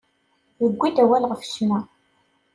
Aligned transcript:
Yewwi-d 0.61 0.97
awal 1.03 1.23
ɣef 1.29 1.41
ccna. 1.47 1.79